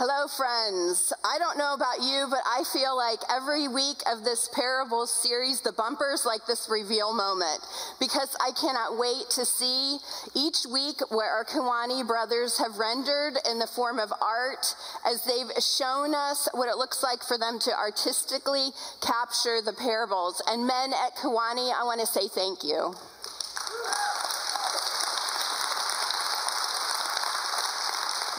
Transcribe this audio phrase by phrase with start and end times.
[0.00, 1.12] Hello, friends.
[1.22, 5.60] I don't know about you, but I feel like every week of this parable series,
[5.60, 7.60] the bumpers like this reveal moment
[8.00, 9.98] because I cannot wait to see
[10.34, 15.52] each week where our Kewanee brothers have rendered in the form of art as they've
[15.62, 18.70] shown us what it looks like for them to artistically
[19.02, 20.40] capture the parables.
[20.48, 22.94] And men at Kewanee, I want to say thank you.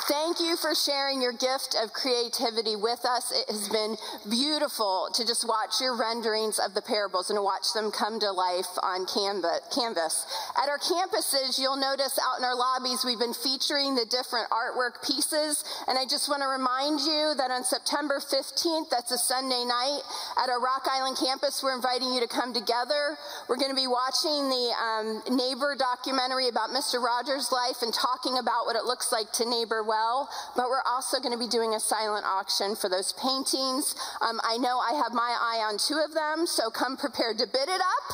[0.08, 3.32] Thank you for sharing your gift of creativity with us.
[3.32, 7.92] It has been beautiful to just watch your renderings of the parables and watch them
[7.92, 10.26] come to life on canvas.
[10.58, 15.06] At our campuses, you'll notice out in our lobbies, we've been featuring the different artwork
[15.06, 15.64] pieces.
[15.88, 20.02] And I just want to remind you that on September 15th, that's a Sunday night,
[20.42, 23.22] at our Rock Island campus, we're inviting you to come together.
[23.48, 25.08] We're going to be watching the um,
[25.38, 26.98] neighbor documentary about Mr.
[26.98, 30.82] Rogers' life and talking about what it looks like to neighbor well well, but we're
[30.90, 33.94] also going to be doing a silent auction for those paintings.
[34.22, 37.46] Um, I know I have my eye on two of them, so come prepared to
[37.46, 38.06] bid it up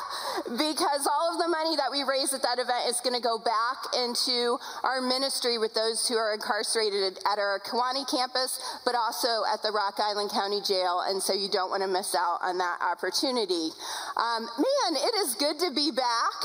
[0.59, 3.39] because all of the money that we raise at that event is going to go
[3.39, 9.47] back into our ministry with those who are incarcerated at our Kewanee campus, but also
[9.47, 12.57] at the Rock Island County Jail, and so you don't want to miss out on
[12.59, 13.71] that opportunity.
[14.19, 16.35] Um, man, it is good to be back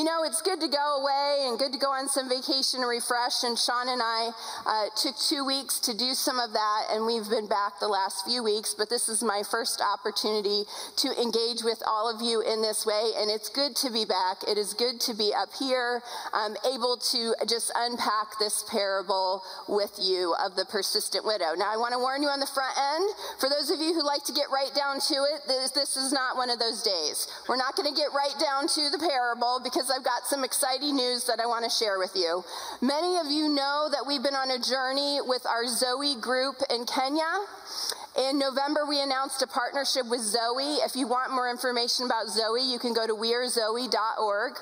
[0.00, 2.88] you know, it's good to go away and good to go on some vacation and
[2.88, 3.44] refresh.
[3.44, 4.32] And Sean and I
[4.64, 8.24] uh, took two weeks to do some of that, and we've been back the last
[8.24, 8.72] few weeks.
[8.72, 10.64] But this is my first opportunity
[11.04, 14.40] to engage with all of you in this way, and it's good to be back.
[14.48, 16.00] It is good to be up here,
[16.32, 21.52] um, able to just unpack this parable with you of the persistent widow.
[21.52, 23.04] Now, I want to warn you on the front end
[23.36, 26.08] for those of you who like to get right down to it, this, this is
[26.08, 27.28] not one of those days.
[27.52, 30.96] We're not going to get right down to the parable because I've got some exciting
[30.96, 32.44] news that I want to share with you.
[32.80, 36.86] Many of you know that we've been on a journey with our Zoe group in
[36.86, 37.28] Kenya.
[38.18, 40.82] In November, we announced a partnership with Zoe.
[40.82, 44.54] If you want more information about Zoe, you can go to wearezoe.org.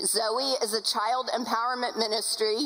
[0.00, 2.56] Zoe is a child empowerment ministry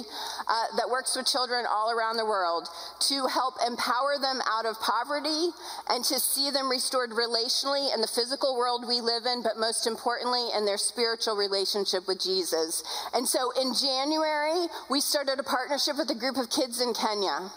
[0.48, 2.68] uh, that works with children all around the world
[3.08, 5.50] to help empower them out of poverty
[5.90, 9.86] and to see them restored relationally in the physical world we live in, but most
[9.86, 12.84] importantly, in their spiritual relationship with Jesus.
[13.12, 17.50] And so in January, we started a partnership with a group of kids in Kenya.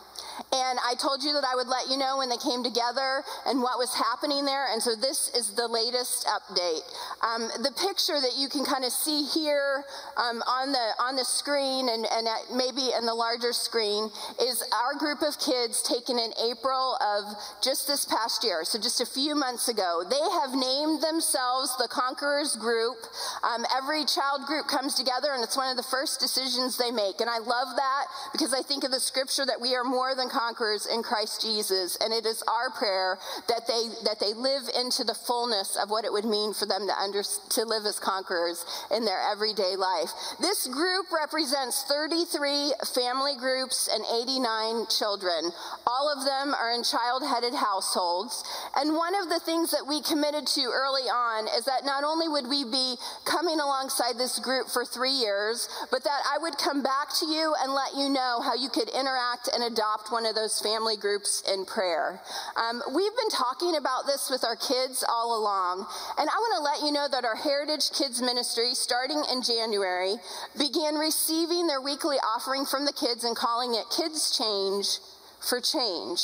[0.52, 3.62] And I told you that I would let you know when they came together and
[3.62, 4.72] what was happening there.
[4.72, 6.86] And so this is the latest update.
[7.22, 9.84] Um, the picture that you can kind of see here
[10.18, 14.10] um, on the on the screen and, and maybe in the larger screen
[14.42, 18.64] is our group of kids taken in April of just this past year.
[18.64, 20.04] So just a few months ago.
[20.10, 22.98] They have named themselves the Conquerors Group.
[23.44, 27.20] Um, every child group comes together and it's one of the first decisions they make.
[27.20, 30.29] And I love that because I think of the scripture that we are more than
[30.30, 33.18] conquerors in Christ Jesus, and it is our prayer
[33.48, 36.88] that they that they live into the fullness of what it would mean for them
[36.88, 40.10] to under, to live as conquerors in their everyday life.
[40.40, 45.52] This group represents 33 family groups and 89 children.
[45.86, 48.44] All of them are in child-headed households,
[48.76, 52.28] and one of the things that we committed to early on is that not only
[52.28, 52.96] would we be
[53.26, 57.56] coming alongside this group for 3 years, but that I would come back to you
[57.64, 60.98] and let you know how you could interact and adopt one one of those family
[60.98, 62.20] groups in prayer.
[62.58, 65.88] Um, we've been talking about this with our kids all along,
[66.18, 70.16] and I want to let you know that our Heritage Kids Ministry, starting in January,
[70.58, 75.00] began receiving their weekly offering from the kids and calling it Kids Change
[75.40, 76.20] for Change.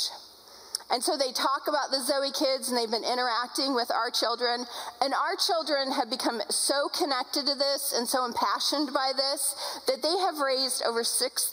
[0.90, 4.66] And so they talk about the Zoe kids and they've been interacting with our children.
[5.02, 10.02] And our children have become so connected to this and so impassioned by this that
[10.02, 11.50] they have raised over $6,000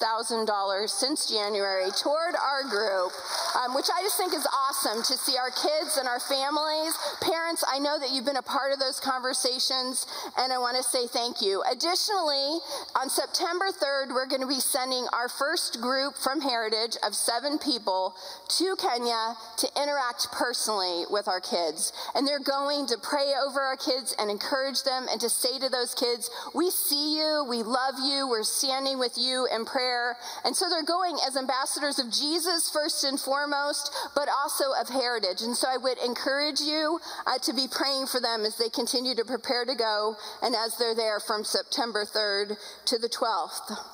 [0.89, 3.09] since January toward our group,
[3.57, 6.93] um, which I just think is awesome to see our kids and our families.
[7.21, 10.05] Parents, I know that you've been a part of those conversations
[10.37, 11.63] and I want to say thank you.
[11.65, 12.61] Additionally,
[12.93, 17.57] on September 3rd, we're going to be sending our first group from Heritage of seven
[17.57, 18.13] people
[18.61, 19.22] to Kenya
[19.57, 21.93] to interact personally with our kids.
[22.15, 25.69] And they're going to pray over our kids and encourage them and to say to
[25.69, 30.15] those kids, We see you, we love you, we're standing with you in prayer.
[30.45, 35.41] And so they're going as ambassadors of Jesus first and foremost, but also of heritage.
[35.41, 39.15] And so I would encourage you uh, to be praying for them as they continue
[39.15, 43.92] to prepare to go and as they're there from September 3rd to the 12th.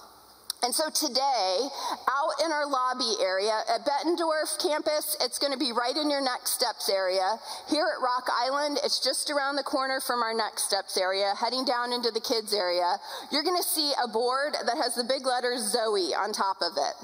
[0.61, 1.67] And so today,
[2.09, 6.21] out in our lobby area at Bettendorf campus, it's going to be right in your
[6.21, 7.37] next steps area.
[7.69, 11.63] Here at Rock Island, it's just around the corner from our next steps area, heading
[11.63, 12.97] down into the kids area.
[13.31, 16.73] You're going to see a board that has the big letters Zoe on top of
[16.75, 16.95] it.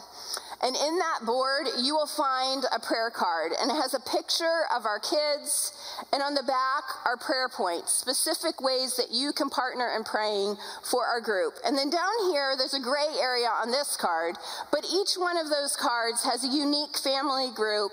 [0.62, 4.64] And in that board, you will find a prayer card, and it has a picture
[4.76, 5.74] of our kids,
[6.14, 10.56] and on the back are prayer points, specific ways that you can partner in praying
[10.90, 11.54] for our group.
[11.66, 14.36] And then down here, there's a gray area on this card,
[14.72, 17.92] but each one of those cards has a unique family group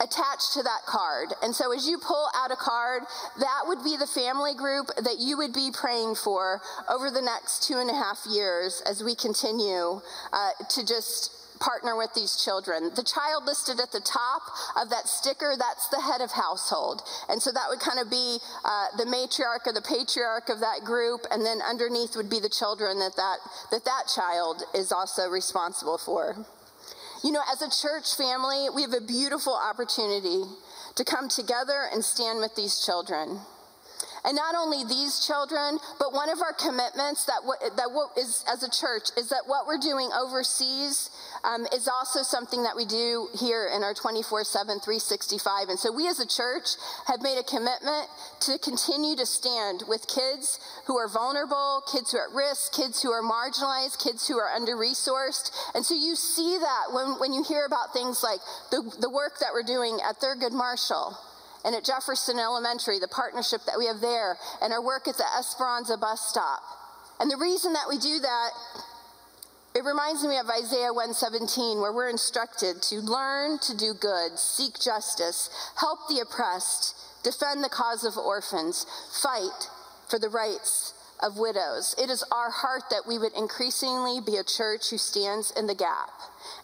[0.00, 1.28] attached to that card.
[1.42, 3.02] And so as you pull out a card,
[3.38, 7.62] that would be the family group that you would be praying for over the next
[7.66, 10.00] two and a half years as we continue
[10.32, 12.90] uh, to just partner with these children.
[12.94, 14.42] The child listed at the top
[14.76, 17.00] of that sticker, that's the head of household.
[17.28, 20.84] And so that would kind of be uh, the matriarch or the patriarch of that
[20.84, 23.38] group, and then underneath would be the children that that,
[23.70, 26.44] that, that child is also responsible for.
[27.24, 30.44] You know, as a church family, we have a beautiful opportunity
[30.96, 33.40] to come together and stand with these children.
[34.24, 37.92] And not only these children, but one of our commitments that, what, that
[38.48, 41.10] as a church is that what we're doing overseas
[41.44, 45.68] um, is also something that we do here in our 24 7, 365.
[45.68, 46.76] And so we as a church
[47.06, 48.08] have made a commitment
[48.48, 53.02] to continue to stand with kids who are vulnerable, kids who are at risk, kids
[53.02, 55.52] who are marginalized, kids who are under resourced.
[55.74, 58.40] And so you see that when, when you hear about things like
[58.70, 61.16] the, the work that we're doing at Thurgood Marshall
[61.64, 65.26] and at Jefferson Elementary, the partnership that we have there, and our work at the
[65.38, 66.60] Esperanza bus stop.
[67.20, 68.50] And the reason that we do that
[69.74, 74.78] it reminds me of Isaiah 117, where we're instructed to learn to do good, seek
[74.78, 75.50] justice,
[75.80, 76.94] help the oppressed,
[77.24, 78.86] defend the cause of orphans,
[79.20, 79.68] fight
[80.08, 81.92] for the rights of widows.
[81.98, 85.74] It is our heart that we would increasingly be a church who stands in the
[85.74, 86.10] gap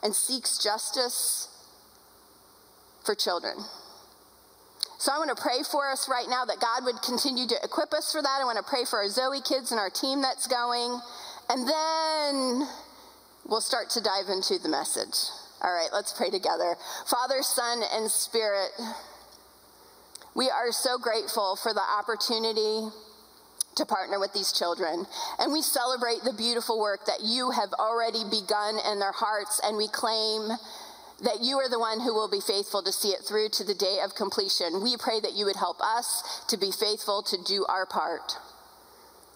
[0.05, 1.49] and seeks justice
[3.05, 3.57] for children.
[5.01, 7.95] So I want to pray for us right now that God would continue to equip
[7.95, 8.39] us for that.
[8.39, 11.01] I want to pray for our Zoe kids and our team that's going.
[11.49, 12.69] And then
[13.49, 15.33] we'll start to dive into the message.
[15.65, 16.77] All right, let's pray together.
[17.09, 18.73] Father, Son, and Spirit,
[20.37, 22.93] we are so grateful for the opportunity
[23.77, 25.07] to partner with these children.
[25.39, 29.79] And we celebrate the beautiful work that you have already begun in their hearts, and
[29.79, 30.51] we claim
[31.23, 33.75] that you are the one who will be faithful to see it through to the
[33.75, 34.83] day of completion.
[34.83, 38.37] We pray that you would help us to be faithful to do our part.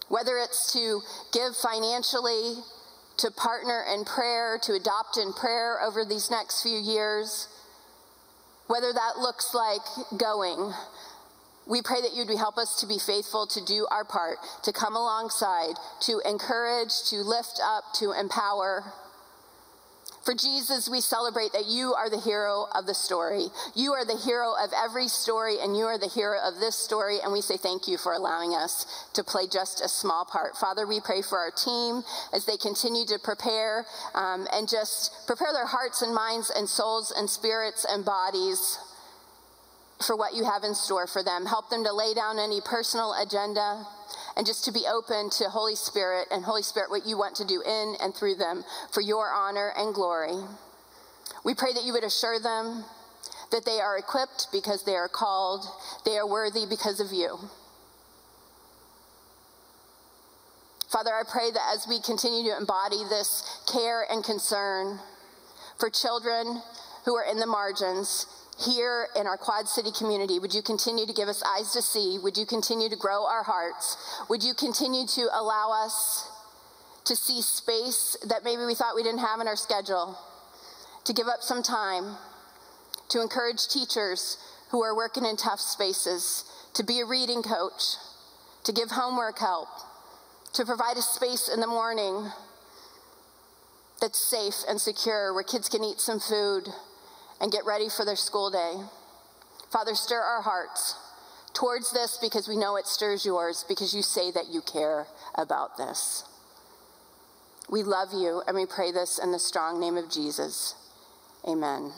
[0.08, 1.00] Whether it's to
[1.32, 2.56] give financially,
[3.19, 7.48] to partner in prayer, to adopt in prayer over these next few years,
[8.67, 9.84] whether that looks like
[10.19, 10.72] going,
[11.67, 14.96] we pray that you'd help us to be faithful to do our part, to come
[14.96, 18.84] alongside, to encourage, to lift up, to empower
[20.24, 23.48] for Jesus, we celebrate that you are the hero of the story.
[23.74, 27.19] You are the hero of every story, and you are the hero of this story.
[27.22, 30.56] And we say thank you for allowing us to play just a small part.
[30.56, 32.02] Father, we pray for our team
[32.32, 37.12] as they continue to prepare um, and just prepare their hearts and minds and souls
[37.14, 38.78] and spirits and bodies
[40.06, 41.46] for what you have in store for them.
[41.46, 43.84] Help them to lay down any personal agenda
[44.36, 47.44] and just to be open to Holy Spirit and Holy Spirit, what you want to
[47.44, 50.34] do in and through them for your honor and glory.
[51.44, 52.84] We pray that you would assure them
[53.53, 55.64] that they are equipped because they are called,
[56.05, 57.38] they are worthy because of you.
[60.91, 65.00] Father, I pray that as we continue to embody this care and concern
[65.79, 66.62] for children
[67.05, 68.26] who are in the margins,
[68.58, 70.39] here in our Quad City community.
[70.39, 72.19] Would you continue to give us eyes to see?
[72.23, 73.96] Would you continue to grow our hearts?
[74.29, 76.31] Would you continue to allow us
[77.05, 80.19] to see space that maybe we thought we didn't have in our schedule?
[81.05, 82.17] To give up some time,
[83.11, 84.39] to encourage teachers
[84.70, 86.44] who are working in tough spaces,
[86.75, 87.96] to be a reading coach,
[88.65, 89.69] to give homework help,
[90.55, 92.31] to provide a space in the morning
[94.01, 96.69] that's safe and secure where kids can eat some food
[97.41, 98.74] and get ready for their school day.
[99.70, 100.96] Father, stir our hearts
[101.53, 105.76] towards this because we know it stirs yours because you say that you care about
[105.76, 106.24] this.
[107.70, 110.74] We love you and we pray this in the strong name of Jesus.
[111.48, 111.93] Amen.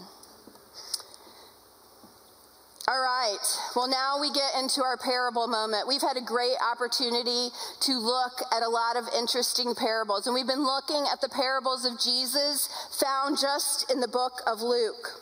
[2.89, 3.43] All right.
[3.75, 5.89] Well, now we get into our parable moment.
[5.89, 7.49] We've had a great opportunity
[7.81, 11.85] to look at a lot of interesting parables, and we've been looking at the parables
[11.85, 12.69] of Jesus
[13.01, 15.21] found just in the book of Luke.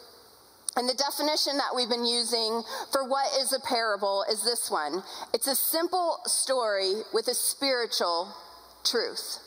[0.77, 5.03] And the definition that we've been using for what is a parable is this one
[5.33, 8.35] it's a simple story with a spiritual
[8.83, 9.39] truth.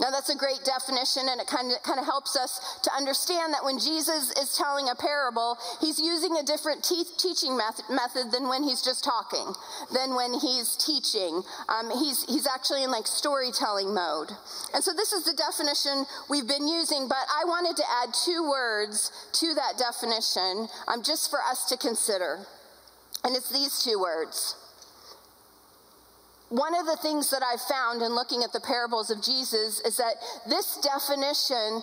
[0.00, 3.52] Now, that's a great definition, and it kind of, kind of helps us to understand
[3.52, 8.32] that when Jesus is telling a parable, he's using a different te- teaching method, method,
[8.32, 9.52] than when he's just talking,
[9.92, 11.42] than when he's teaching.
[11.68, 14.32] Um, he's, he's actually in like storytelling mode.
[14.72, 18.48] And so, this is the definition we've been using, but I wanted to add two
[18.48, 22.46] words to that definition um, just for us to consider.
[23.22, 24.56] And it's these two words
[26.50, 29.96] one of the things that I've found in looking at the parables of Jesus is
[29.96, 30.14] that
[30.48, 31.82] this definition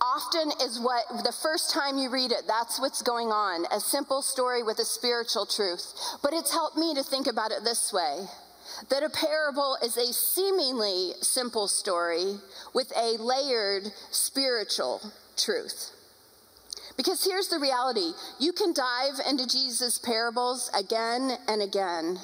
[0.00, 4.22] often is what the first time you read it, that's what's going on a simple
[4.22, 5.92] story with a spiritual truth.
[6.22, 8.24] But it's helped me to think about it this way
[8.88, 12.36] that a parable is a seemingly simple story
[12.72, 15.00] with a layered spiritual
[15.36, 15.92] truth.
[16.96, 22.18] Because here's the reality you can dive into Jesus' parables again and again.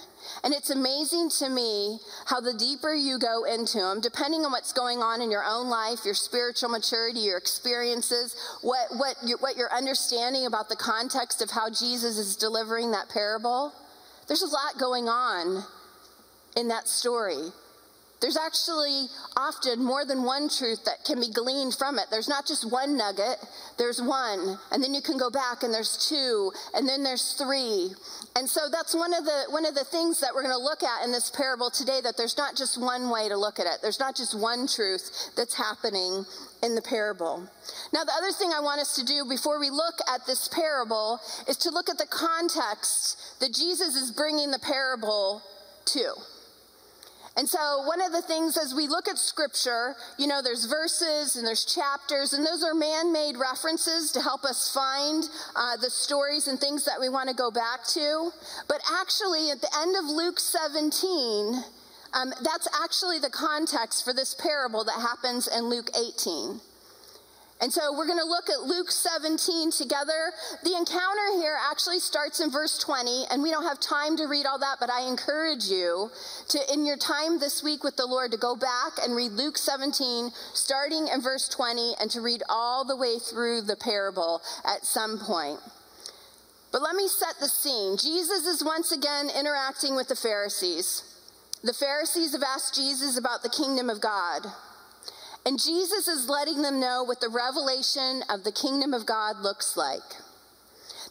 [0.45, 4.73] And it's amazing to me how the deeper you go into them, depending on what's
[4.73, 9.57] going on in your own life, your spiritual maturity, your experiences, what, what, your, what
[9.57, 13.73] you're understanding about the context of how Jesus is delivering that parable,
[14.29, 15.65] there's a lot going on
[16.57, 17.51] in that story.
[18.27, 19.07] There's actually
[19.37, 22.07] often more than one truth that can be gleaned from it.
[22.11, 23.39] There's not just one nugget,
[23.79, 27.95] there's one, and then you can go back and there's two, and then there's three.
[28.35, 30.83] And so that's one of the one of the things that we're going to look
[30.83, 33.79] at in this parable today that there's not just one way to look at it.
[33.81, 36.27] There's not just one truth that's happening
[36.65, 37.49] in the parable.
[37.93, 41.21] Now the other thing I want us to do before we look at this parable
[41.47, 45.43] is to look at the context that Jesus is bringing the parable
[45.95, 46.36] to.
[47.37, 51.37] And so, one of the things as we look at scripture, you know, there's verses
[51.37, 55.91] and there's chapters, and those are man made references to help us find uh, the
[55.91, 58.31] stories and things that we want to go back to.
[58.69, 61.63] But actually, at the end of Luke 17,
[62.15, 66.61] um, that's actually the context for this parable that happens in Luke 18.
[67.59, 70.33] And so we're going to look at Luke 17 together.
[70.63, 74.45] The encounter here actually starts in verse 20, and we don't have time to read
[74.45, 76.11] all that, but I encourage you
[76.49, 79.57] to, in your time this week with the Lord, to go back and read Luke
[79.57, 84.85] 17, starting in verse 20, and to read all the way through the parable at
[84.85, 85.59] some point.
[86.73, 87.97] But let me set the scene.
[87.97, 91.05] Jesus is once again interacting with the Pharisees.
[91.65, 94.45] The Pharisees have asked Jesus about the kingdom of God.
[95.47, 99.77] And Jesus is letting them know what the revelation of the kingdom of God looks
[99.77, 100.03] like.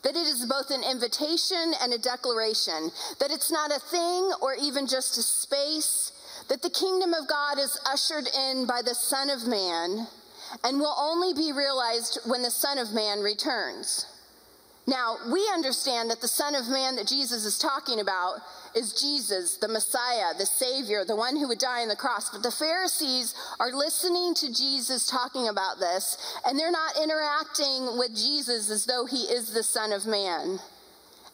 [0.03, 4.53] That it is both an invitation and a declaration, that it's not a thing or
[4.61, 6.11] even just a space,
[6.49, 10.05] that the kingdom of God is ushered in by the Son of Man
[10.65, 14.05] and will only be realized when the Son of Man returns.
[14.85, 18.41] Now, we understand that the Son of Man that Jesus is talking about
[18.75, 22.29] is Jesus, the Messiah, the Savior, the one who would die on the cross.
[22.29, 28.15] But the Pharisees are listening to Jesus talking about this, and they're not interacting with
[28.15, 30.59] Jesus as though he is the Son of Man.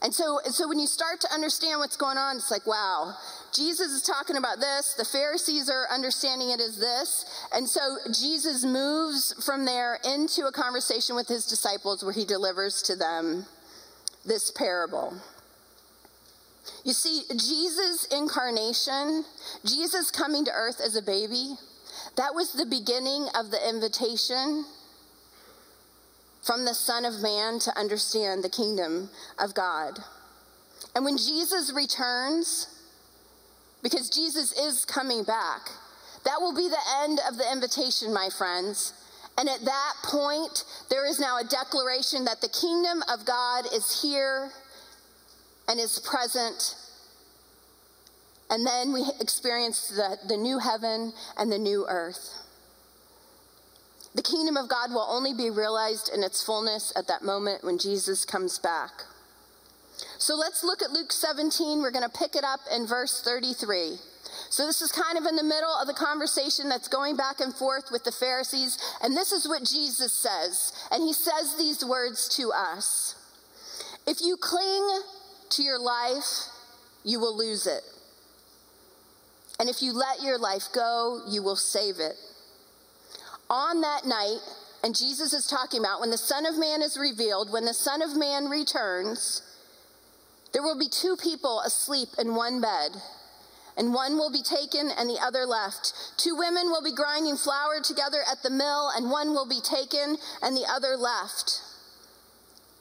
[0.03, 3.13] And so, so when you start to understand what's going on, it's like, wow,
[3.53, 4.95] Jesus is talking about this.
[4.95, 7.48] The Pharisees are understanding it as this.
[7.53, 12.81] And so Jesus moves from there into a conversation with his disciples where he delivers
[12.83, 13.45] to them
[14.25, 15.13] this parable.
[16.84, 19.25] You see, Jesus' incarnation,
[19.65, 21.56] Jesus coming to earth as a baby,
[22.18, 24.65] that was the beginning of the invitation
[26.44, 30.00] from the Son of Man to understand the kingdom of God.
[30.96, 32.68] And when Jesus returns,
[33.84, 35.70] because Jesus is coming back,
[36.25, 38.94] that will be the end of the invitation, my friends.
[39.38, 44.01] And at that point, there is now a declaration that the kingdom of God is
[44.01, 44.51] here
[45.72, 46.75] and is present.
[48.50, 52.44] And then we experience the, the new heaven and the new earth.
[54.13, 57.78] The kingdom of God will only be realized in its fullness at that moment when
[57.78, 58.92] Jesus comes back.
[60.18, 61.80] So let's look at Luke 17.
[61.82, 63.96] We're going to pick it up in verse 33.
[64.50, 67.54] So, this is kind of in the middle of the conversation that's going back and
[67.54, 68.78] forth with the Pharisees.
[69.01, 70.74] And this is what Jesus says.
[70.92, 73.16] And he says these words to us
[74.08, 75.01] If you cling
[75.51, 76.48] to your life,
[77.03, 77.84] you will lose it.
[79.60, 82.15] And if you let your life go, you will save it
[83.51, 84.39] on that night,
[84.81, 88.01] and Jesus is talking about when the Son of Man is revealed, when the Son
[88.01, 89.41] of Man returns,
[90.53, 92.91] there will be two people asleep in one bed,
[93.75, 95.93] and one will be taken and the other left.
[96.17, 100.17] Two women will be grinding flour together at the mill, and one will be taken
[100.41, 101.62] and the other left.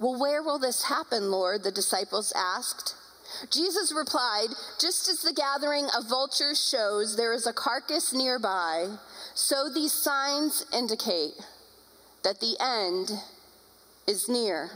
[0.00, 1.62] Well, where will this happen, Lord?
[1.62, 2.96] The disciples asked.
[3.50, 4.48] Jesus replied,
[4.80, 8.96] Just as the gathering of vultures shows there is a carcass nearby,
[9.34, 11.34] so these signs indicate
[12.24, 13.12] that the end
[14.08, 14.70] is near.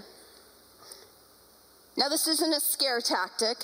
[1.96, 3.56] Now, this isn't a scare tactic,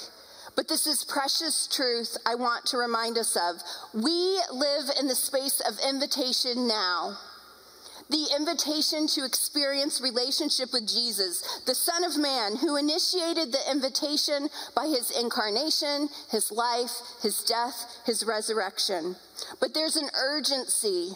[0.56, 3.60] but this is precious truth I want to remind us of.
[3.92, 7.18] We live in the space of invitation now
[8.10, 14.48] the invitation to experience relationship with Jesus, the Son of Man, who initiated the invitation
[14.74, 16.90] by his incarnation, his life,
[17.22, 19.16] his death, his resurrection.
[19.60, 21.12] But there's an urgency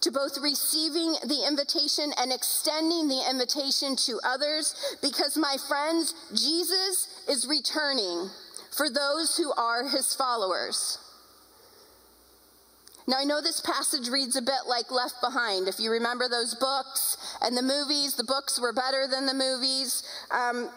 [0.00, 7.24] to both receiving the invitation and extending the invitation to others because, my friends, Jesus
[7.28, 8.30] is returning
[8.76, 10.98] for those who are his followers.
[13.08, 15.66] Now, I know this passage reads a bit like Left Behind.
[15.66, 20.02] If you remember those books and the movies, the books were better than the movies.
[20.30, 20.68] Um,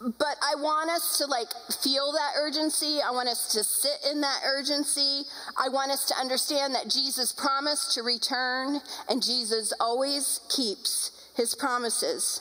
[0.00, 1.48] but I want us to like
[1.82, 3.00] feel that urgency.
[3.04, 5.22] I want us to sit in that urgency.
[5.58, 11.56] I want us to understand that Jesus promised to return, and Jesus always keeps his
[11.56, 12.40] promises.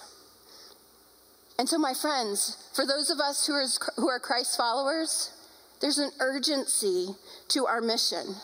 [1.57, 5.33] And so, my friends, for those of us who are, who are Christ followers,
[5.81, 7.07] there's an urgency
[7.49, 8.35] to our mission.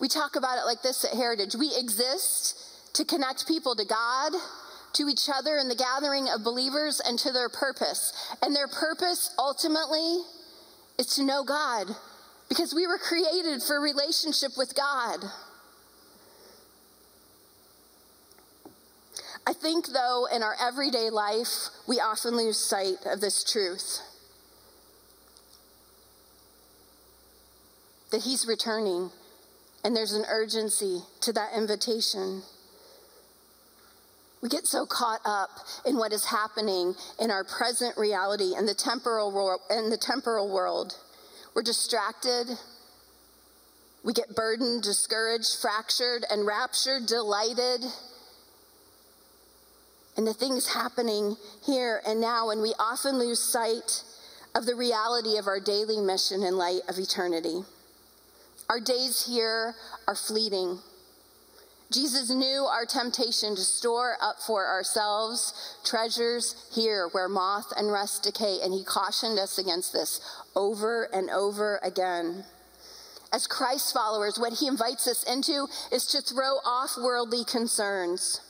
[0.00, 4.32] We talk about it like this at Heritage we exist to connect people to God,
[4.94, 8.12] to each other in the gathering of believers, and to their purpose.
[8.42, 10.22] And their purpose ultimately
[10.98, 11.88] is to know God
[12.48, 15.24] because we were created for relationship with God.
[19.46, 24.00] I think, though, in our everyday life, we often lose sight of this truth
[28.10, 29.10] that He's returning
[29.84, 32.42] and there's an urgency to that invitation.
[34.42, 35.50] We get so caught up
[35.84, 40.48] in what is happening in our present reality and the temporal world, in the temporal
[40.48, 40.96] world.
[41.54, 42.46] We're distracted.
[44.04, 47.84] We get burdened, discouraged, fractured, and raptured, delighted
[50.16, 54.02] in the things happening here and now, and we often lose sight
[54.54, 57.62] of the reality of our daily mission in light of eternity.
[58.68, 59.74] Our days here
[60.06, 60.80] are fleeting.
[61.90, 68.24] Jesus knew our temptation to store up for ourselves treasures here where moth and rust
[68.24, 70.20] decay, and he cautioned us against this
[70.54, 72.44] over and over again.
[73.32, 78.42] As Christ followers, what he invites us into is to throw off worldly concerns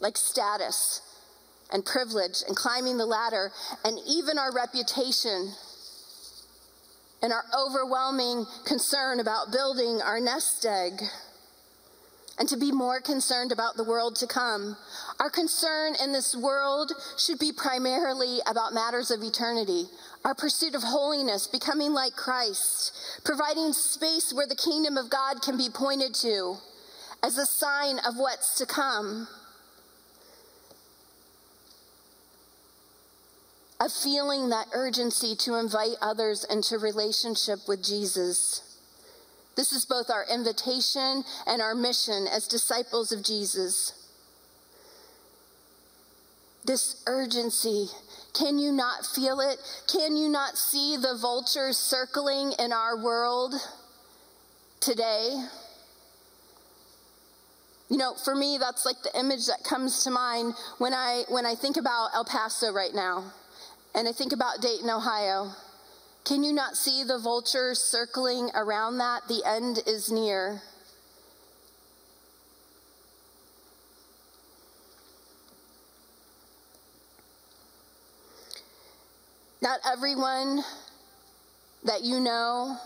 [0.00, 1.00] like status
[1.72, 3.52] and privilege and climbing the ladder
[3.84, 5.52] and even our reputation
[7.22, 11.02] and our overwhelming concern about building our nest egg,
[12.38, 14.74] and to be more concerned about the world to come.
[15.20, 19.84] Our concern in this world should be primarily about matters of eternity,
[20.24, 25.58] our pursuit of holiness, becoming like Christ, providing space where the kingdom of God can
[25.58, 26.56] be pointed to
[27.22, 29.28] as a sign of what's to come.
[33.80, 38.78] Of feeling that urgency to invite others into relationship with Jesus.
[39.56, 43.94] This is both our invitation and our mission as disciples of Jesus.
[46.66, 47.86] This urgency,
[48.38, 49.56] can you not feel it?
[49.90, 53.54] Can you not see the vultures circling in our world
[54.80, 55.42] today?
[57.88, 61.46] You know, for me, that's like the image that comes to mind when I, when
[61.46, 63.32] I think about El Paso right now
[63.94, 65.52] and I think about Dayton, Ohio.
[66.24, 69.26] Can you not see the vultures circling around that?
[69.28, 70.62] The end is near.
[79.62, 80.62] Not everyone
[81.84, 82.76] that you know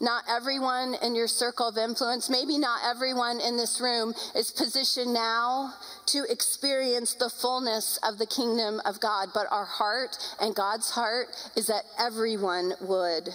[0.00, 5.14] not everyone in your circle of influence, maybe not everyone in this room, is positioned
[5.14, 5.72] now
[6.06, 9.28] to experience the fullness of the kingdom of God.
[9.34, 13.30] But our heart and God's heart is that everyone would.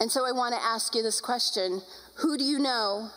[0.00, 1.82] And so I want to ask you this question
[2.16, 3.10] Who do you know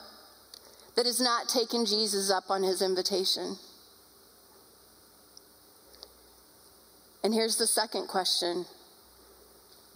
[0.95, 3.57] that has not taken Jesus up on his invitation?
[7.23, 8.65] And here's the second question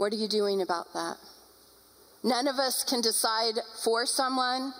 [0.01, 1.17] what are you doing about that?
[2.23, 4.73] None of us can decide for someone,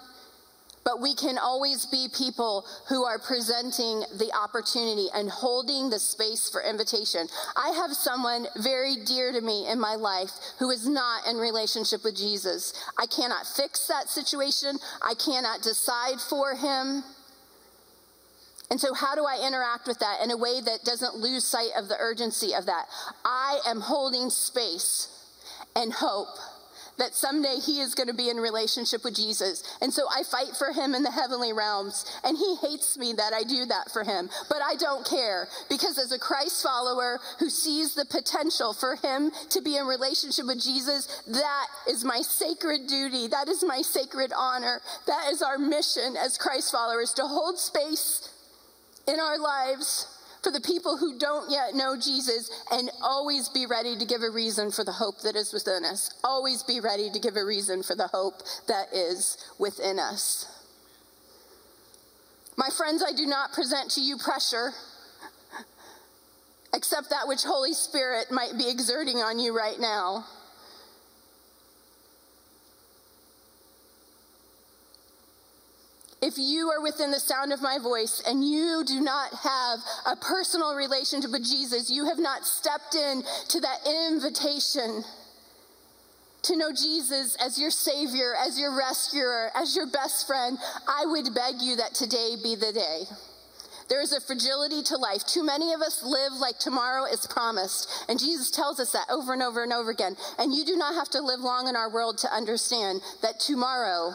[0.84, 6.50] but we can always be people who are presenting the opportunity and holding the space
[6.50, 7.28] for invitation.
[7.56, 12.04] I have someone very dear to me in my life who is not in relationship
[12.04, 12.74] with Jesus.
[12.98, 17.04] I cannot fix that situation, I cannot decide for him.
[18.72, 21.72] And so, how do I interact with that in a way that doesn't lose sight
[21.78, 22.86] of the urgency of that?
[23.26, 25.10] I am holding space
[25.76, 26.30] and hope
[26.98, 29.64] that someday he is going to be in relationship with Jesus.
[29.82, 32.06] And so I fight for him in the heavenly realms.
[32.24, 34.30] And he hates me that I do that for him.
[34.50, 39.32] But I don't care because as a Christ follower who sees the potential for him
[39.50, 43.28] to be in relationship with Jesus, that is my sacred duty.
[43.28, 44.82] That is my sacred honor.
[45.08, 48.30] That is our mission as Christ followers to hold space
[49.08, 53.96] in our lives for the people who don't yet know Jesus and always be ready
[53.98, 56.14] to give a reason for the hope that is within us.
[56.24, 60.48] Always be ready to give a reason for the hope that is within us.
[62.58, 64.72] My friends, I do not present to you pressure
[66.74, 70.26] except that which Holy Spirit might be exerting on you right now.
[76.22, 80.16] If you are within the sound of my voice and you do not have a
[80.16, 85.04] personal relationship with Jesus, you have not stepped in to that invitation
[86.44, 90.58] to know Jesus as your Savior, as your rescuer, as your best friend,
[90.88, 93.02] I would beg you that today be the day.
[93.90, 95.26] There is a fragility to life.
[95.26, 98.06] Too many of us live like tomorrow is promised.
[98.08, 100.16] And Jesus tells us that over and over and over again.
[100.40, 104.14] And you do not have to live long in our world to understand that tomorrow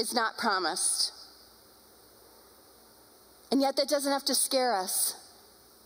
[0.00, 1.12] is not promised.
[3.52, 5.14] And yet, that doesn't have to scare us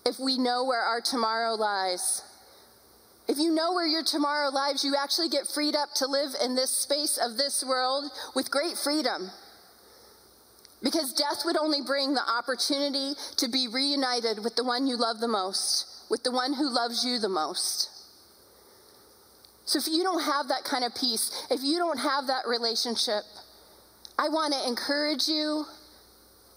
[0.07, 2.23] if we know where our tomorrow lies.
[3.27, 6.55] If you know where your tomorrow lies, you actually get freed up to live in
[6.55, 9.31] this space of this world with great freedom.
[10.83, 15.21] Because death would only bring the opportunity to be reunited with the one you love
[15.21, 17.89] the most, with the one who loves you the most.
[19.65, 23.25] So if you don't have that kind of peace, if you don't have that relationship,
[24.19, 25.65] I want to encourage you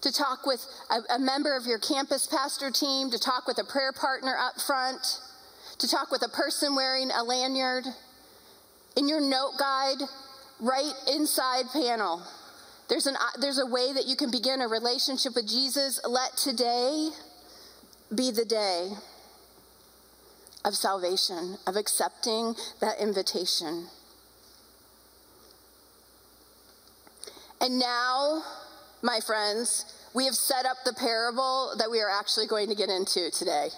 [0.00, 3.64] to talk with a, a, member of your campus pastor team, to talk with a
[3.64, 5.20] prayer partner up front,
[5.78, 7.84] to talk with a person wearing a lanyard.
[8.96, 9.98] In your note guide,
[10.60, 12.22] right inside panel,
[12.88, 16.00] there's, an, uh, there's a way that you can begin a relationship with Jesus.
[16.08, 17.10] Let today
[18.14, 18.90] be the day
[20.64, 23.88] of salvation, of accepting that invitation.
[27.60, 28.42] And now,
[29.02, 32.88] my friends, we have set up the parable that we are actually going to get
[32.88, 33.68] into today.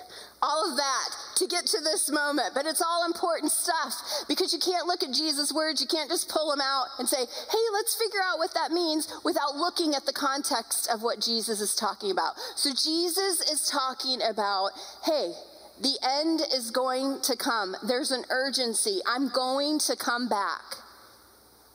[0.43, 3.95] All of that to get to this moment, but it's all important stuff
[4.29, 7.19] because you can't look at Jesus' words, you can't just pull them out and say,
[7.19, 11.61] hey, let's figure out what that means without looking at the context of what Jesus
[11.61, 12.35] is talking about.
[12.57, 14.71] So, Jesus is talking about,
[15.05, 15.33] hey,
[15.81, 17.75] the end is going to come.
[17.87, 19.01] There's an urgency.
[19.07, 20.62] I'm going to come back.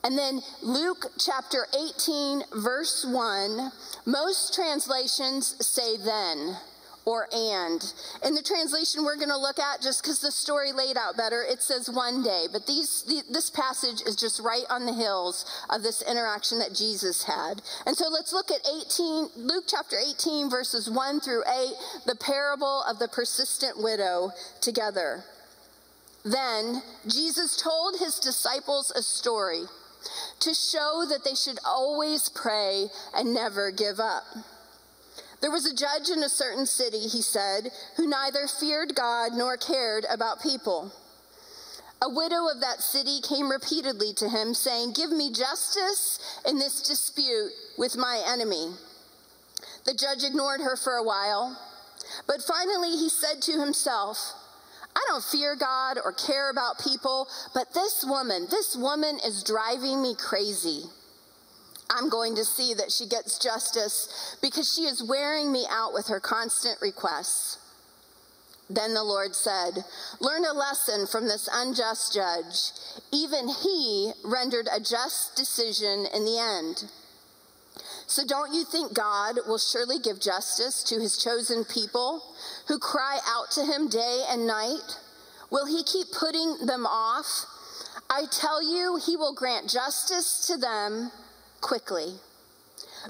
[0.06, 3.72] And then Luke chapter 18, verse 1,
[4.06, 6.58] most translations say then
[7.06, 7.91] or and.
[8.24, 11.44] In the translation we're going to look at, just because the story laid out better,
[11.44, 12.46] it says one day.
[12.54, 16.76] But these, the, this passage is just right on the hills of this interaction that
[16.76, 17.63] Jesus had.
[17.88, 21.74] And so let's look at 18, Luke chapter 18, verses 1 through 8,
[22.06, 24.30] the parable of the persistent widow
[24.62, 25.24] together.
[26.24, 29.63] Then Jesus told his disciples a story
[30.39, 34.24] to show that they should always pray and never give up.
[35.41, 39.58] There was a judge in a certain city, he said, who neither feared God nor
[39.58, 40.91] cared about people.
[42.02, 46.82] A widow of that city came repeatedly to him, saying, Give me justice in this
[46.82, 48.74] dispute with my enemy.
[49.86, 51.58] The judge ignored her for a while,
[52.28, 54.34] but finally he said to himself,
[54.96, 60.02] I don't fear God or care about people, but this woman, this woman is driving
[60.02, 60.84] me crazy.
[61.90, 66.08] I'm going to see that she gets justice because she is wearing me out with
[66.08, 67.60] her constant requests.
[68.70, 69.84] Then the Lord said,
[70.20, 72.72] Learn a lesson from this unjust judge.
[73.12, 76.90] Even he rendered a just decision in the end.
[78.08, 82.24] So don't you think God will surely give justice to his chosen people
[82.68, 85.00] who cry out to him day and night?
[85.50, 87.46] Will he keep putting them off?
[88.10, 91.12] I tell you, he will grant justice to them
[91.62, 92.15] quickly.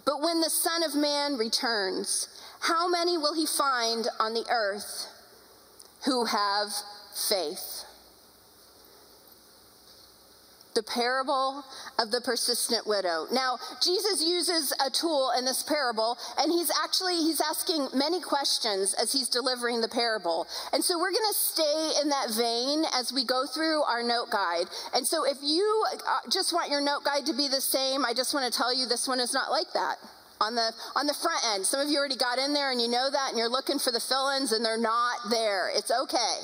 [0.05, 2.27] But when the Son of Man returns,
[2.61, 5.07] how many will he find on the earth
[6.05, 6.69] who have
[7.13, 7.74] faith?
[10.75, 11.63] The parable
[11.97, 13.25] of the persistent widow.
[13.31, 18.93] Now, Jesus uses a tool in this parable, and he's actually he's asking many questions
[18.93, 20.45] as he's delivering the parable.
[20.73, 24.29] And so we're going to stay in that vein as we go through our note
[24.31, 24.65] guide.
[24.93, 28.13] And so if you uh, just want your note guide to be the same, I
[28.13, 29.95] just want to tell you this one is not like that.
[30.41, 31.65] on the on the front end.
[31.65, 33.91] Some of you already got in there and you know that and you're looking for
[33.91, 35.71] the fill-ins and they're not there.
[35.73, 36.35] It's okay.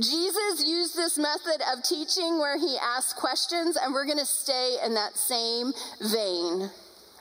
[0.00, 4.76] Jesus used this method of teaching where he asked questions and we're going to stay
[4.84, 6.68] in that same vein.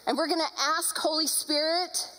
[0.07, 2.09] And we're going to ask Holy Spirit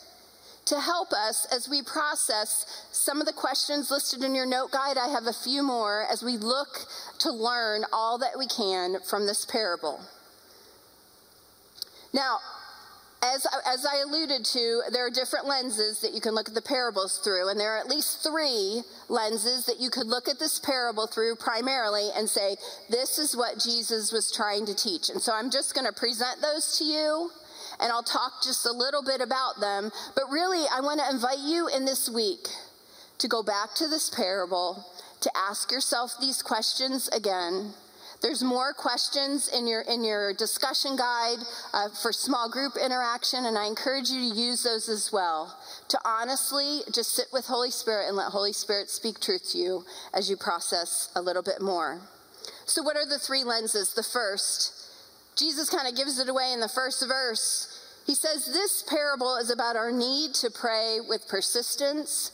[0.66, 4.96] to help us as we process some of the questions listed in your note guide.
[4.96, 6.86] I have a few more as we look
[7.18, 10.00] to learn all that we can from this parable.
[12.12, 12.38] Now,
[13.24, 16.62] as, as I alluded to, there are different lenses that you can look at the
[16.62, 20.58] parables through, and there are at least three lenses that you could look at this
[20.58, 22.56] parable through primarily and say,
[22.90, 25.08] this is what Jesus was trying to teach.
[25.08, 27.30] And so I'm just going to present those to you,
[27.80, 29.90] and I'll talk just a little bit about them.
[30.14, 32.48] But really, I want to invite you in this week
[33.18, 34.84] to go back to this parable,
[35.20, 37.72] to ask yourself these questions again
[38.24, 41.36] there's more questions in your in your discussion guide
[41.74, 45.54] uh, for small group interaction, and I encourage you to use those as well.
[45.88, 49.84] To honestly just sit with Holy Spirit and let Holy Spirit speak truth to you
[50.14, 52.00] as you process a little bit more.
[52.64, 53.92] So, what are the three lenses?
[53.92, 54.72] The first,
[55.36, 58.00] Jesus kind of gives it away in the first verse.
[58.06, 62.32] He says this parable is about our need to pray with persistence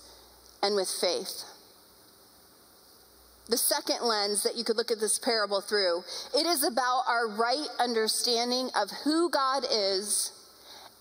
[0.62, 1.49] and with faith
[3.50, 6.04] the second lens that you could look at this parable through.
[6.36, 10.32] It is about our right understanding of who God is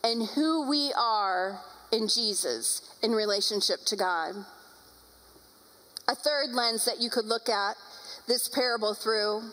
[0.03, 4.33] and who we are in Jesus in relationship to God.
[6.07, 7.75] A third lens that you could look at
[8.27, 9.43] this parable through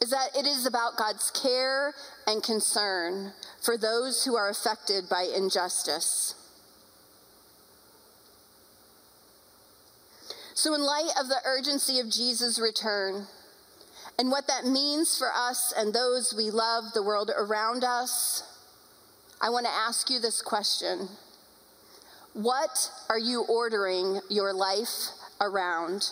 [0.00, 1.92] is that it is about God's care
[2.28, 6.34] and concern for those who are affected by injustice.
[10.58, 13.28] So, in light of the urgency of Jesus' return
[14.18, 18.42] and what that means for us and those we love, the world around us,
[19.40, 21.10] I want to ask you this question
[22.32, 26.10] What are you ordering your life around?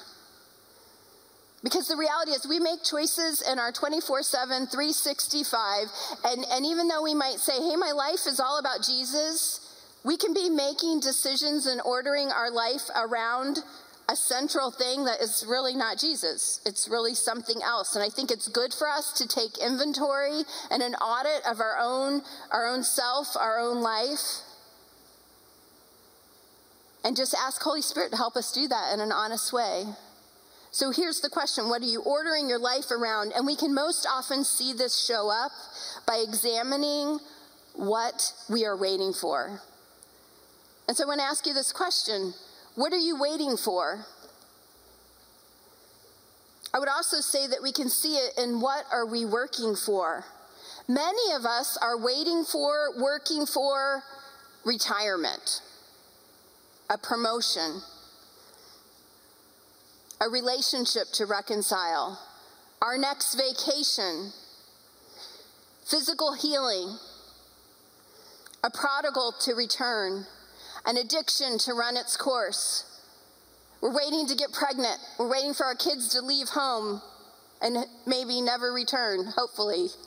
[1.65, 5.89] Because the reality is, we make choices in our 24 7, 365,
[6.25, 10.17] and, and even though we might say, hey, my life is all about Jesus, we
[10.17, 13.59] can be making decisions and ordering our life around
[14.09, 16.61] a central thing that is really not Jesus.
[16.65, 17.97] It's really something else.
[17.97, 21.77] And I think it's good for us to take inventory and an audit of our
[21.81, 24.43] own our own self, our own life.
[27.05, 29.85] And just ask Holy Spirit to help us do that in an honest way.
[30.71, 33.33] So here's the question What are you ordering your life around?
[33.35, 35.53] And we can most often see this show up
[36.07, 37.19] by examining
[37.75, 39.61] what we are waiting for.
[40.87, 42.35] And so I want to ask you this question
[42.77, 44.05] what are you waiting for?
[46.73, 50.25] I would also say that we can see it in what are we working for?
[50.87, 54.03] Many of us are waiting for, working for
[54.65, 55.63] retirement,
[56.91, 57.81] a promotion,
[60.21, 62.21] a relationship to reconcile,
[62.83, 64.33] our next vacation,
[65.87, 66.99] physical healing,
[68.63, 70.27] a prodigal to return
[70.87, 72.85] an addiction to run its course.
[73.81, 74.99] We're waiting to get pregnant.
[75.19, 77.03] We're waiting for our kids to leave home
[77.61, 79.89] and maybe never return, hopefully.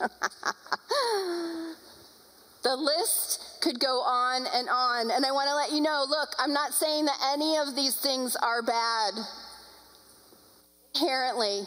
[2.62, 5.10] the list could go on and on.
[5.10, 7.96] And I want to let you know look, I'm not saying that any of these
[7.96, 9.14] things are bad
[10.94, 11.62] inherently.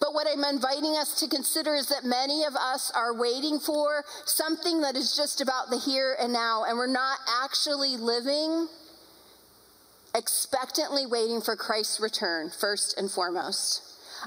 [0.00, 4.04] But what I'm inviting us to consider is that many of us are waiting for
[4.26, 8.68] something that is just about the here and now, and we're not actually living
[10.14, 13.82] expectantly waiting for Christ's return, first and foremost.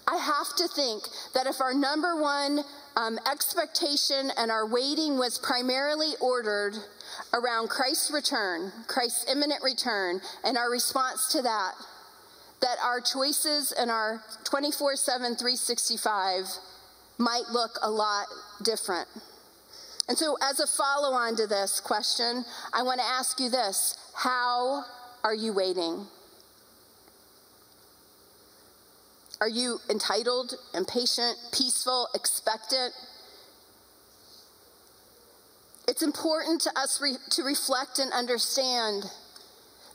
[0.08, 2.62] I have to think that if our number one
[2.96, 6.76] um, expectation and our waiting was primarily ordered
[7.34, 11.74] around Christ's return, Christ's imminent return, and our response to that,
[12.62, 16.46] that our choices and our 24 7, 365
[17.18, 18.28] might look a lot
[18.64, 19.08] different.
[20.08, 22.44] And so, as a follow on to this question,
[22.74, 24.84] I want to ask you this How
[25.24, 26.08] are you waiting?
[29.40, 32.94] Are you entitled, impatient, peaceful, expectant?
[35.88, 39.06] It's important to us re- to reflect and understand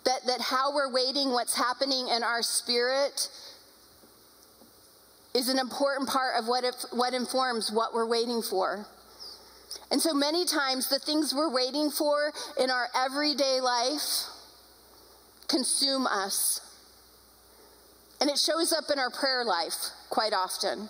[0.07, 3.29] that, that how we're waiting, what's happening in our spirit,
[5.35, 8.87] is an important part of what, if, what informs what we're waiting for.
[9.90, 14.25] And so many times, the things we're waiting for in our everyday life
[15.49, 16.61] consume us.
[18.21, 20.88] And it shows up in our prayer life quite often.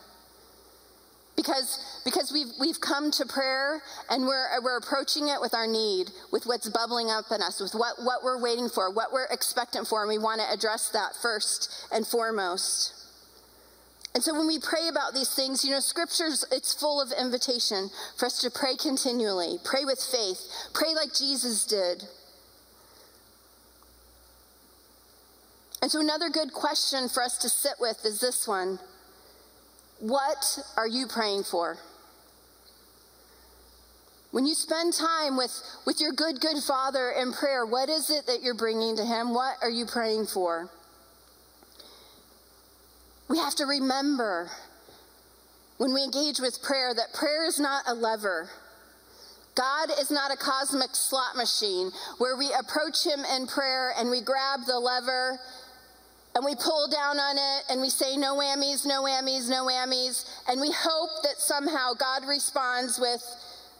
[1.36, 6.10] Because because we've we've come to prayer and we're we're approaching it with our need
[6.32, 9.86] with what's bubbling up in us with what what we're waiting for what we're expectant
[9.86, 12.94] for and we want to address that first and foremost.
[14.14, 17.90] And so when we pray about these things you know scriptures it's full of invitation
[18.16, 20.40] for us to pray continually pray with faith
[20.72, 22.04] pray like jesus did.
[25.82, 28.78] And so another good question for us to sit with is this one
[30.00, 31.78] what are you praying for?
[34.30, 35.52] When you spend time with,
[35.86, 39.32] with your good, good Father in prayer, what is it that you're bringing to Him?
[39.32, 40.68] What are you praying for?
[43.28, 44.50] We have to remember
[45.78, 48.50] when we engage with prayer that prayer is not a lever.
[49.54, 54.20] God is not a cosmic slot machine where we approach Him in prayer and we
[54.20, 55.38] grab the lever
[56.36, 60.28] and we pull down on it and we say no whammies, no whammies, no whammies,
[60.46, 63.24] and we hope that somehow God responds with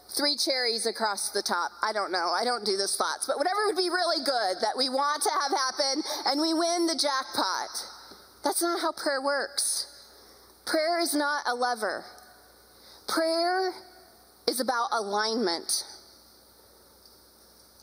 [0.09, 1.69] three cherries across the top.
[1.83, 2.33] I don't know.
[2.35, 5.29] I don't do the slots, but whatever would be really good that we want to
[5.29, 7.69] have happen and we win the jackpot.
[8.43, 9.85] That's not how prayer works.
[10.65, 12.05] Prayer is not a lever.
[13.07, 13.71] Prayer
[14.47, 15.85] is about alignment.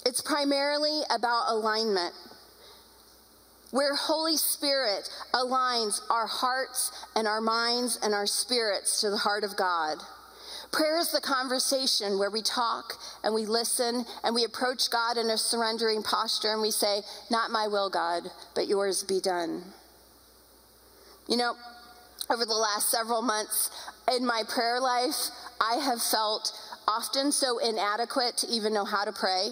[0.05, 2.13] It's primarily about alignment
[3.75, 9.43] where Holy Spirit aligns our hearts and our minds and our spirits to the heart
[9.43, 9.99] of God.
[10.71, 12.93] Prayer is the conversation where we talk
[13.25, 17.01] and we listen and we approach God in a surrendering posture and we say,
[17.33, 18.23] Not my will, God,
[18.55, 19.65] but yours be done.
[21.27, 21.57] You know,
[22.31, 23.73] over the last several months
[24.09, 26.53] in my prayer life, I have felt
[26.87, 29.49] often so inadequate to even know how to pray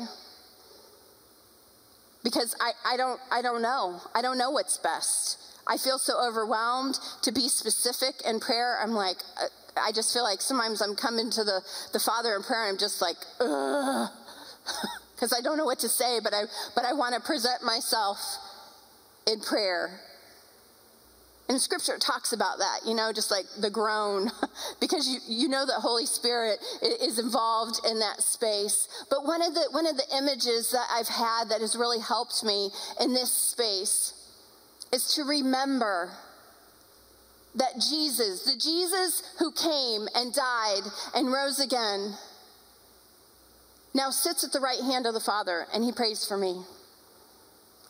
[2.23, 4.01] because I, I, don't, I don't know.
[4.15, 5.39] I don't know what's best.
[5.67, 8.79] I feel so overwhelmed to be specific in prayer.
[8.83, 9.47] I'm like, uh,
[9.81, 11.61] I just feel like sometimes I'm coming to the,
[11.93, 16.21] the Father in prayer and I'm just like, because I don't know what to say,
[16.23, 16.43] but I,
[16.75, 18.19] but I want to present myself
[19.27, 20.01] in prayer
[21.53, 24.31] and scripture talks about that, you know, just like the groan,
[24.81, 28.89] because you, you know that Holy Spirit is involved in that space.
[29.11, 32.43] But one of the one of the images that I've had that has really helped
[32.43, 34.15] me in this space
[34.95, 36.11] is to remember
[37.55, 42.15] that Jesus, the Jesus who came and died and rose again,
[43.95, 46.63] now sits at the right hand of the Father and he prays for me.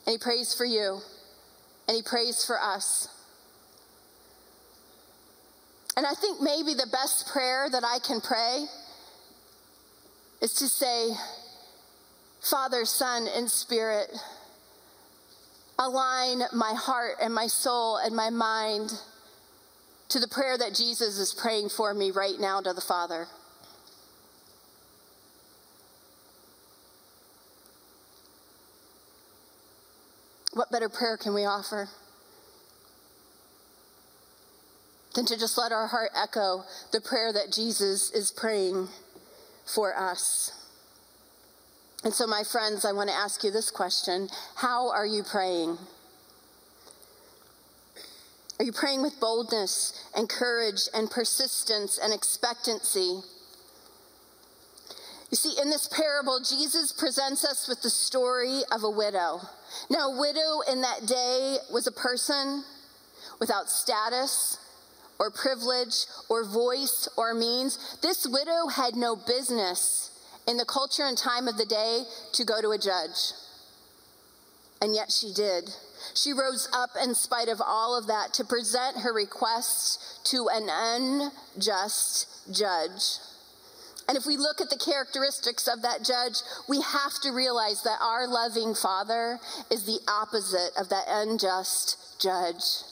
[0.05, 0.99] And he prays for you.
[1.87, 3.09] And he prays for us.
[5.97, 8.65] And I think maybe the best prayer that I can pray
[10.41, 11.11] is to say,
[12.41, 14.11] Father, Son, and Spirit,
[15.79, 18.93] align my heart and my soul and my mind
[20.09, 23.27] to the prayer that Jesus is praying for me right now to the Father.
[30.55, 31.89] What better prayer can we offer?
[35.15, 38.89] Than to just let our heart echo the prayer that Jesus is praying
[39.65, 40.53] for us.
[42.05, 45.79] And so, my friends, I want to ask you this question How are you praying?
[48.59, 53.21] Are you praying with boldness and courage and persistence and expectancy?
[55.31, 59.41] You see, in this parable, Jesus presents us with the story of a widow.
[59.89, 62.65] Now, a widow in that day was a person
[63.41, 64.59] without status,
[65.23, 67.97] or privilege or voice or means.
[68.03, 70.11] This widow had no business
[70.49, 72.03] in the culture and time of the day
[72.33, 73.31] to go to a judge.
[74.81, 75.71] And yet she did.
[76.13, 80.67] She rose up in spite of all of that to present her request to an
[80.69, 83.21] unjust judge.
[84.09, 88.01] And if we look at the characteristics of that judge, we have to realize that
[88.03, 89.39] our loving Father
[89.71, 92.92] is the opposite of that unjust judge.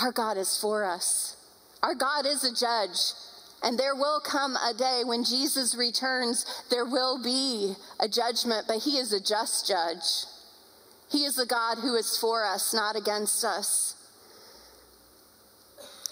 [0.00, 1.36] Our God is for us.
[1.82, 3.12] Our God is a judge.
[3.62, 8.78] And there will come a day when Jesus returns, there will be a judgment, but
[8.78, 10.24] He is a just judge.
[11.10, 13.96] He is a God who is for us, not against us.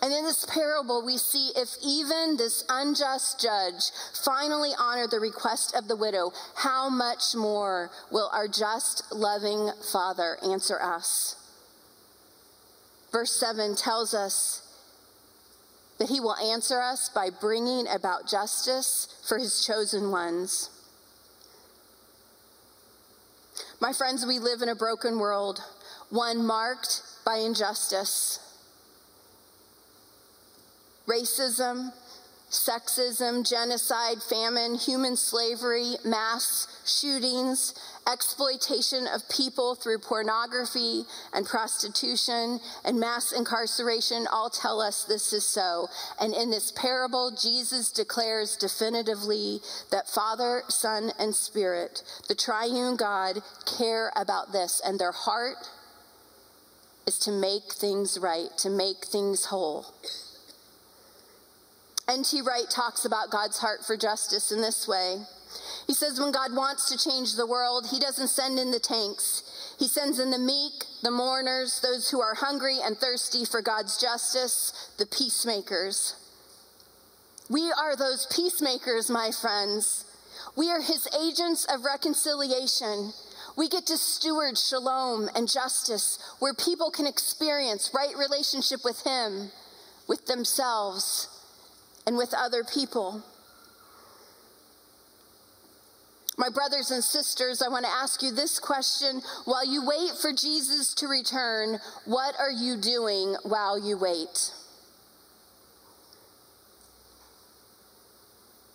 [0.02, 3.90] And in this parable, we see if even this unjust judge
[4.22, 10.36] finally honored the request of the widow, how much more will our just, loving Father
[10.44, 11.37] answer us?
[13.18, 14.62] Verse 7 tells us
[15.98, 20.70] that he will answer us by bringing about justice for his chosen ones.
[23.80, 25.60] My friends, we live in a broken world,
[26.10, 28.38] one marked by injustice.
[31.08, 31.92] racism,
[32.50, 37.74] sexism, genocide, famine, human slavery, mass shootings,
[38.10, 41.02] exploitation of people through pornography
[41.34, 45.88] and prostitution, and mass incarceration all tell us this is so.
[46.20, 53.42] And in this parable, Jesus declares definitively that Father, Son, and Spirit, the triune God,
[53.66, 55.70] care about this, and their heart
[57.06, 59.86] is to make things right, to make things whole.
[62.08, 62.40] N.T.
[62.40, 65.18] Wright talks about God's heart for justice in this way.
[65.86, 69.76] He says, when God wants to change the world, he doesn't send in the tanks.
[69.78, 74.00] He sends in the meek, the mourners, those who are hungry and thirsty for God's
[74.00, 76.16] justice, the peacemakers.
[77.50, 80.06] We are those peacemakers, my friends.
[80.56, 83.12] We are his agents of reconciliation.
[83.56, 89.50] We get to steward shalom and justice where people can experience right relationship with him,
[90.06, 91.28] with themselves
[92.08, 93.22] and with other people.
[96.38, 99.20] My brothers and sisters, I want to ask you this question.
[99.44, 104.54] While you wait for Jesus to return, what are you doing while you wait?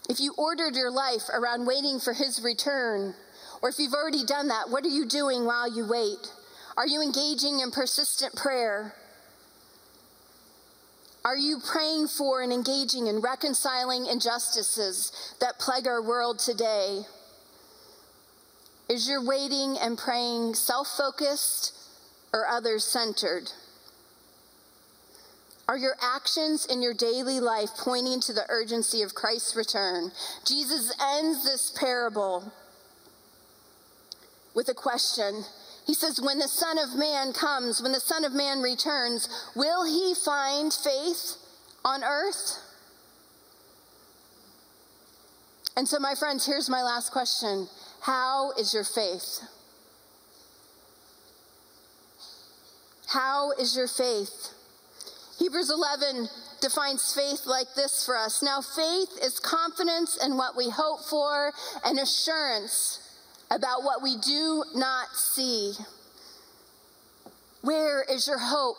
[0.07, 3.15] If you ordered your life around waiting for his return,
[3.63, 6.31] or if you've already done that, what are you doing while you wait?
[6.77, 8.93] Are you engaging in persistent prayer?
[11.26, 17.03] Are you praying for and engaging in reconciling injustices that plague our world today?
[18.89, 21.74] Is your waiting and praying self focused
[22.34, 23.51] or others centered?
[25.65, 30.11] Are your actions in your daily life pointing to the urgency of Christ's return?
[30.45, 32.51] Jesus ends this parable
[34.53, 35.45] with a question
[35.86, 39.86] he says, When the Son of Man comes, when the Son of Man returns, will
[39.86, 41.36] he find faith
[41.84, 42.59] on earth?
[45.75, 47.67] And so, my friends, here's my last question
[48.01, 49.41] How is your faith?
[53.07, 54.53] How is your faith?
[55.38, 56.29] Hebrews 11
[56.61, 58.41] defines faith like this for us.
[58.41, 61.51] Now, faith is confidence in what we hope for
[61.84, 63.03] and assurance
[63.54, 65.74] about what we do not see.
[67.62, 68.78] Where is your hope?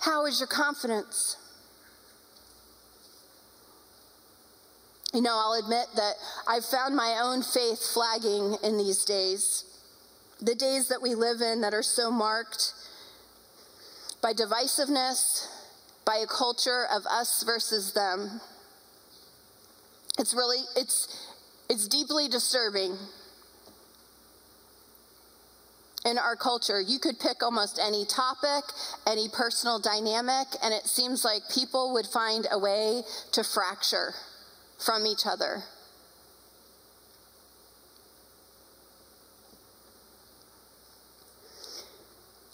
[0.00, 1.36] How is your confidence?
[5.12, 6.14] You know, I'll admit that
[6.48, 9.64] I've found my own faith flagging in these days.
[10.40, 12.72] The days that we live in that are so marked
[14.22, 15.48] by divisiveness,
[16.04, 18.40] by a culture of us versus them.
[20.18, 21.31] It's really, it's,
[21.72, 22.98] it's deeply disturbing
[26.04, 26.78] in our culture.
[26.82, 28.64] You could pick almost any topic,
[29.06, 34.12] any personal dynamic, and it seems like people would find a way to fracture
[34.84, 35.62] from each other.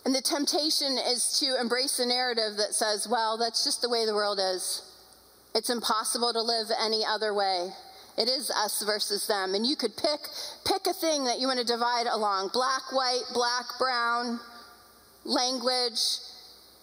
[0.05, 4.07] And the temptation is to embrace a narrative that says, well, that's just the way
[4.07, 4.83] the world is.
[5.57, 7.71] It's impossible to live any other way.
[8.19, 9.55] It is us versus them.
[9.55, 10.21] And you could pick
[10.67, 12.51] pick a thing that you want to divide along.
[12.53, 14.41] Black, white, black, brown,
[15.25, 16.01] language,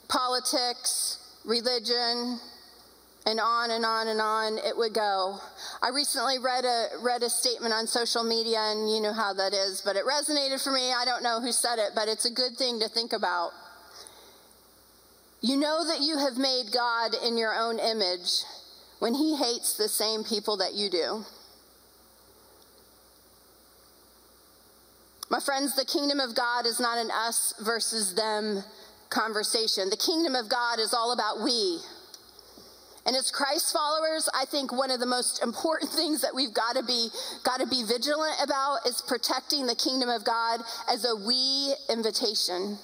[0.07, 2.39] politics, religion,
[3.25, 5.39] and on and on and on it would go.
[5.81, 9.53] I recently read a read a statement on social media and you know how that
[9.53, 10.93] is, but it resonated for me.
[10.93, 13.51] I don't know who said it, but it's a good thing to think about.
[15.41, 18.45] You know that you have made God in your own image
[18.99, 21.23] when he hates the same people that you do.
[25.29, 28.63] My friends, the kingdom of God is not an us versus them
[29.09, 29.89] conversation.
[29.89, 31.79] The kingdom of God is all about we.
[33.05, 36.75] And as Christ followers, I think one of the most important things that we've got
[36.75, 37.09] to be
[37.43, 42.77] got to be vigilant about is protecting the kingdom of God as a we invitation.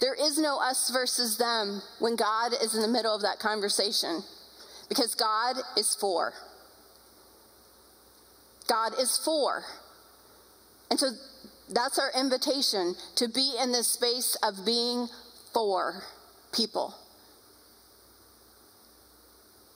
[0.00, 4.22] There is no us versus them when God is in the middle of that conversation
[4.88, 6.32] because God is for.
[8.68, 9.64] God is for.
[10.90, 11.10] And so
[11.70, 15.08] that's our invitation to be in this space of being
[15.52, 16.02] for
[16.52, 16.94] people,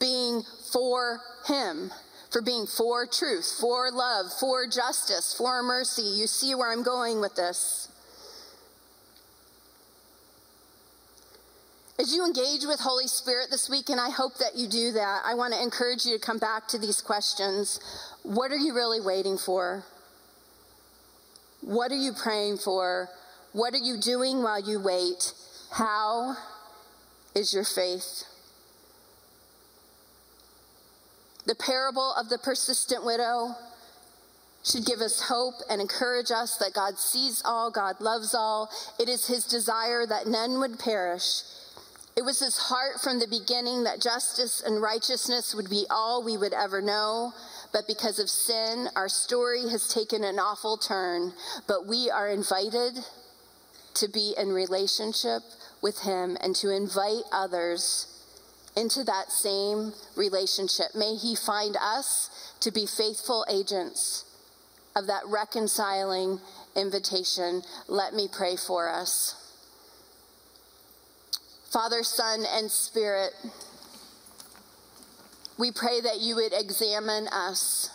[0.01, 0.43] being
[0.73, 1.91] for Him,
[2.31, 6.03] for being for truth, for love, for justice, for mercy.
[6.03, 7.92] You see where I'm going with this.
[12.03, 15.23] As you engage with Holy Spirit this week, and I hope that you do that,
[15.25, 17.79] I want to encourage you to come back to these questions.
[18.25, 19.85] What are you really waiting for?
[21.61, 23.09] What are you praying for?
[23.53, 25.33] What are you doing while you wait?
[25.71, 26.35] How
[27.37, 28.25] is your faith?
[31.47, 33.55] The parable of the persistent widow
[34.65, 38.69] should give us hope and encourage us that God sees all, God loves all.
[38.99, 41.43] It is his desire that none would perish.
[42.15, 46.37] It was his heart from the beginning that justice and righteousness would be all we
[46.37, 47.33] would ever know.
[47.73, 51.33] But because of sin, our story has taken an awful turn.
[51.67, 52.99] But we are invited
[53.95, 55.43] to be in relationship
[55.81, 58.09] with him and to invite others
[58.77, 60.95] into that same relationship.
[60.95, 64.25] May he find us to be faithful agents
[64.95, 66.41] of that reconciling
[66.77, 67.63] invitation.
[67.89, 69.42] Let me pray for us.
[71.73, 73.33] Father, Son, and Spirit,
[75.57, 77.89] we pray that you would examine us,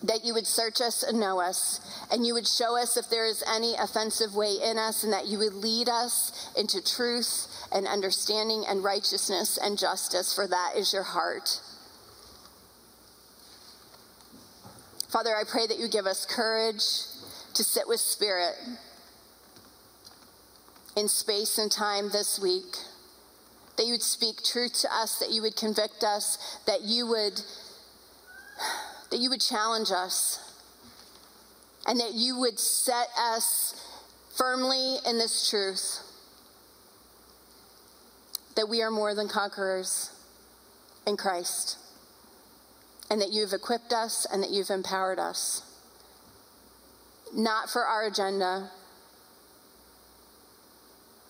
[0.00, 1.80] that you would search us and know us,
[2.12, 5.26] and you would show us if there is any offensive way in us, and that
[5.26, 10.92] you would lead us into truth and understanding and righteousness and justice, for that is
[10.92, 11.60] your heart.
[15.08, 16.84] Father, I pray that you give us courage
[17.54, 18.54] to sit with Spirit
[20.96, 22.76] in space and time this week.
[23.76, 27.40] That you would speak truth to us, that you would convict us, that you would
[29.10, 30.38] that you would challenge us,
[31.86, 33.80] and that you would set us
[34.36, 36.00] firmly in this truth
[38.56, 40.10] that we are more than conquerors
[41.06, 41.78] in Christ
[43.10, 45.62] and that you've equipped us and that you've empowered us.
[47.34, 48.70] Not for our agenda,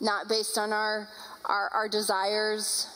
[0.01, 1.09] not based on our,
[1.45, 2.87] our, our desires,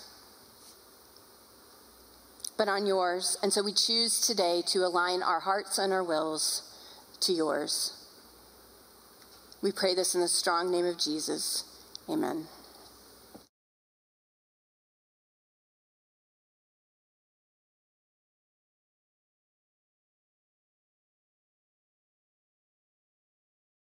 [2.56, 3.38] but on yours.
[3.42, 6.62] And so we choose today to align our hearts and our wills
[7.20, 7.94] to yours.
[9.62, 11.64] We pray this in the strong name of Jesus.
[12.08, 12.46] Amen.